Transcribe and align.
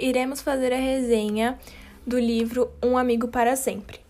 iremos 0.00 0.40
fazer 0.40 0.72
a 0.72 0.76
resenha 0.76 1.58
do 2.06 2.18
livro 2.18 2.70
Um 2.82 2.96
Amigo 2.96 3.28
para 3.28 3.54
Sempre. 3.54 4.00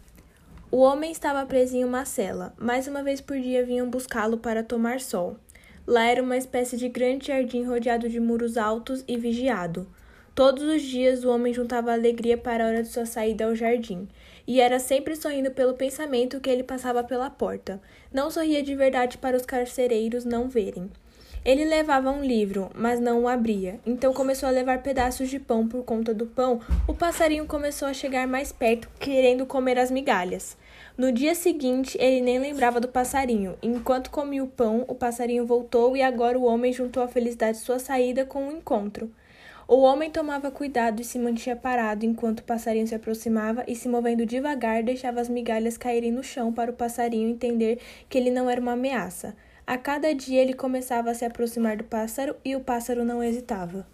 O 0.71 0.79
homem 0.79 1.11
estava 1.11 1.45
preso 1.45 1.77
em 1.77 1.85
uma 1.85 2.05
cela. 2.05 2.55
Mais 2.57 2.87
uma 2.87 3.03
vez 3.03 3.21
por 3.21 3.37
dia 3.37 3.65
vinham 3.67 3.91
buscá-lo 3.91 4.39
para 4.39 4.63
tomar 4.63 5.01
sol. 5.01 5.37
Lá 5.85 6.05
era 6.05 6.23
uma 6.23 6.37
espécie 6.37 6.77
de 6.77 6.89
grande 6.89 7.27
jardim 7.27 7.65
rodeado 7.65 8.09
de 8.09 8.21
muros 8.21 8.57
altos 8.57 9.03
e 9.09 9.17
vigiado. 9.17 9.85
Todos 10.33 10.63
os 10.63 10.81
dias 10.81 11.25
o 11.25 11.29
homem 11.29 11.53
juntava 11.53 11.93
alegria 11.93 12.39
para 12.39 12.65
a 12.65 12.69
hora 12.69 12.83
de 12.85 12.89
sua 12.89 13.05
saída 13.05 13.47
ao 13.47 13.55
jardim, 13.57 14.07
e 14.47 14.61
era 14.61 14.79
sempre 14.79 15.17
sorrindo 15.17 15.51
pelo 15.51 15.75
pensamento 15.75 16.39
que 16.39 16.49
ele 16.49 16.63
passava 16.63 17.03
pela 17.03 17.29
porta. 17.29 17.81
Não 18.13 18.31
sorria 18.31 18.63
de 18.63 18.77
verdade 18.77 19.19
para 19.19 19.37
os 19.37 19.45
carcereiros 19.45 20.25
não 20.25 20.49
verem. 20.49 20.89
Ele 21.43 21.65
levava 21.65 22.11
um 22.11 22.23
livro, 22.23 22.71
mas 22.75 23.01
não 23.01 23.23
o 23.23 23.29
abria. 23.29 23.81
Então 23.87 24.13
começou 24.13 24.47
a 24.47 24.53
levar 24.53 24.83
pedaços 24.83 25.31
de 25.31 25.39
pão 25.39 25.67
por 25.67 25.83
conta 25.85 26.13
do 26.13 26.27
pão. 26.27 26.61
O 26.87 26.93
passarinho 26.93 27.47
começou 27.47 27.89
a 27.89 27.95
chegar 27.95 28.27
mais 28.27 28.53
perto, 28.53 28.91
querendo 29.01 29.47
comer 29.47 29.79
as 29.79 29.91
migalhas. 29.91 30.55
No 30.99 31.11
dia 31.11 31.35
seguinte, 31.35 31.97
ele 31.99 32.21
nem 32.21 32.39
lembrava 32.39 32.79
do 32.79 32.89
passarinho. 32.89 33.57
Enquanto 33.63 34.11
comia 34.11 34.45
o 34.45 34.49
pão, 34.49 34.85
o 34.87 34.95
passarinho 34.95 35.47
voltou 35.47 35.97
e 35.97 36.03
agora 36.03 36.39
o 36.39 36.45
homem 36.45 36.75
juntou 36.75 37.03
a 37.03 37.09
felicidade 37.09 37.57
de 37.57 37.65
sua 37.65 37.79
saída 37.79 38.27
com 38.27 38.47
o 38.49 38.53
encontro. 38.53 39.11
O 39.67 39.81
homem 39.81 40.11
tomava 40.11 40.51
cuidado 40.51 41.01
e 41.01 41.05
se 41.05 41.19
mantinha 41.19 41.57
parado 41.57 42.05
enquanto 42.05 42.41
o 42.41 42.45
passarinho 42.45 42.87
se 42.87 42.95
aproximava 42.95 43.65
e, 43.67 43.75
se 43.75 43.89
movendo 43.89 44.27
devagar, 44.27 44.83
deixava 44.83 45.23
as 45.23 45.29
migalhas 45.29 45.79
caírem 45.79 46.13
no 46.13 46.23
chão 46.23 46.53
para 46.53 46.71
o 46.71 46.75
passarinho 46.75 47.31
entender 47.31 47.79
que 48.11 48.19
ele 48.19 48.31
não 48.31 48.51
era 48.51 48.61
uma 48.61 48.73
ameaça. 48.73 49.35
A 49.71 49.79
cada 49.79 50.13
dia 50.13 50.43
ele 50.43 50.53
começava 50.53 51.13
a 51.13 51.15
se 51.15 51.25
aproximar 51.25 51.77
do 51.77 51.85
pássaro 51.85 52.35
e 52.45 52.57
o 52.57 52.61
pássaro 52.61 53.05
não 53.05 53.23
hesitava. 53.23 53.87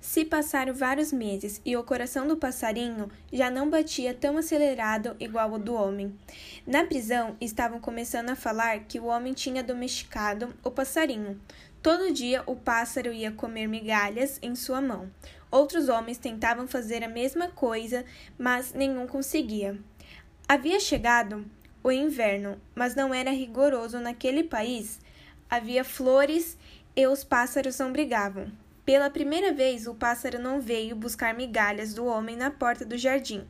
Se 0.00 0.24
passaram 0.24 0.74
vários 0.74 1.12
meses 1.12 1.62
e 1.64 1.76
o 1.76 1.84
coração 1.84 2.26
do 2.26 2.36
passarinho 2.36 3.08
já 3.32 3.48
não 3.52 3.70
batia 3.70 4.12
tão 4.12 4.36
acelerado 4.36 5.14
igual 5.20 5.52
o 5.52 5.60
do 5.60 5.74
homem. 5.74 6.12
Na 6.66 6.82
prisão, 6.82 7.36
estavam 7.40 7.78
começando 7.78 8.30
a 8.30 8.34
falar 8.34 8.80
que 8.80 8.98
o 8.98 9.04
homem 9.04 9.32
tinha 9.32 9.62
domesticado 9.62 10.52
o 10.64 10.72
passarinho. 10.72 11.40
Todo 11.80 12.12
dia 12.12 12.42
o 12.46 12.56
pássaro 12.56 13.12
ia 13.12 13.30
comer 13.30 13.68
migalhas 13.68 14.40
em 14.42 14.56
sua 14.56 14.80
mão. 14.80 15.08
Outros 15.52 15.88
homens 15.88 16.18
tentavam 16.18 16.66
fazer 16.66 17.04
a 17.04 17.08
mesma 17.08 17.46
coisa, 17.46 18.04
mas 18.36 18.72
nenhum 18.72 19.06
conseguia. 19.06 19.78
Havia 20.48 20.80
chegado 20.80 21.46
o 21.82 21.90
inverno, 21.90 22.60
mas 22.74 22.94
não 22.94 23.12
era 23.14 23.30
rigoroso 23.30 23.98
naquele 23.98 24.44
país. 24.44 25.00
Havia 25.48 25.84
flores 25.84 26.56
e 26.94 27.06
os 27.06 27.24
pássaros 27.24 27.78
não 27.78 27.92
brigavam. 27.92 28.50
Pela 28.84 29.10
primeira 29.10 29.52
vez, 29.52 29.86
o 29.86 29.94
pássaro 29.94 30.38
não 30.38 30.60
veio 30.60 30.96
buscar 30.96 31.34
migalhas 31.34 31.94
do 31.94 32.04
homem 32.06 32.36
na 32.36 32.50
porta 32.50 32.84
do 32.84 32.98
jardim. 32.98 33.46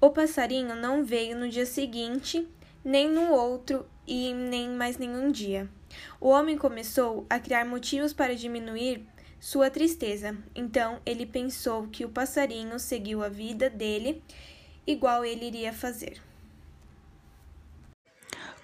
O 0.00 0.10
passarinho 0.10 0.74
não 0.74 1.04
veio 1.04 1.36
no 1.36 1.48
dia 1.48 1.66
seguinte, 1.66 2.46
nem 2.84 3.08
no 3.08 3.32
outro 3.32 3.86
e 4.06 4.32
nem 4.32 4.70
mais 4.70 4.98
nenhum 4.98 5.30
dia. 5.30 5.68
O 6.20 6.28
homem 6.28 6.58
começou 6.58 7.26
a 7.30 7.38
criar 7.38 7.64
motivos 7.64 8.12
para 8.12 8.34
diminuir 8.34 9.06
sua 9.38 9.70
tristeza. 9.70 10.36
Então 10.54 11.00
ele 11.04 11.26
pensou 11.26 11.86
que 11.88 12.04
o 12.04 12.08
passarinho 12.08 12.78
seguiu 12.78 13.22
a 13.22 13.28
vida 13.28 13.68
dele 13.70 14.22
igual 14.86 15.24
ele 15.24 15.46
iria 15.46 15.72
fazer. 15.72 16.20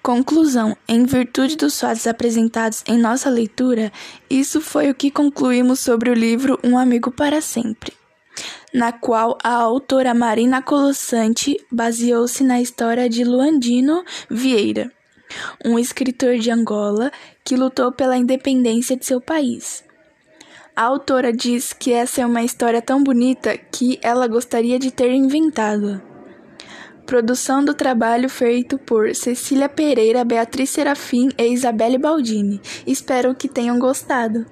Conclusão: 0.01 0.75
Em 0.87 1.05
virtude 1.05 1.55
dos 1.55 1.79
fatos 1.79 2.07
apresentados 2.07 2.83
em 2.87 2.97
nossa 2.97 3.29
leitura, 3.29 3.91
isso 4.27 4.59
foi 4.59 4.89
o 4.89 4.95
que 4.95 5.11
concluímos 5.11 5.79
sobre 5.79 6.09
o 6.09 6.15
livro 6.15 6.59
Um 6.63 6.75
Amigo 6.75 7.11
para 7.11 7.39
Sempre, 7.39 7.93
na 8.73 8.91
qual 8.91 9.37
a 9.43 9.53
autora 9.53 10.15
Marina 10.15 10.59
Colossante 10.59 11.55
baseou-se 11.71 12.43
na 12.43 12.59
história 12.59 13.07
de 13.07 13.23
Luandino 13.23 14.03
Vieira, 14.27 14.91
um 15.63 15.77
escritor 15.77 16.39
de 16.39 16.49
Angola 16.49 17.11
que 17.43 17.55
lutou 17.55 17.91
pela 17.91 18.17
independência 18.17 18.97
de 18.97 19.05
seu 19.05 19.21
país. 19.21 19.83
A 20.75 20.83
autora 20.83 21.31
diz 21.31 21.73
que 21.73 21.93
essa 21.93 22.21
é 22.21 22.25
uma 22.25 22.41
história 22.41 22.81
tão 22.81 23.03
bonita 23.03 23.55
que 23.55 23.99
ela 24.01 24.25
gostaria 24.25 24.79
de 24.79 24.89
ter 24.89 25.11
inventado. 25.11 26.01
Produção 27.11 27.61
do 27.61 27.73
trabalho 27.73 28.29
feito 28.29 28.77
por 28.77 29.13
Cecília 29.13 29.67
Pereira, 29.67 30.23
Beatriz 30.23 30.69
Serafim 30.69 31.27
e 31.37 31.47
Isabelle 31.47 31.97
Baldini. 31.97 32.61
Espero 32.87 33.35
que 33.35 33.49
tenham 33.49 33.77
gostado. 33.77 34.45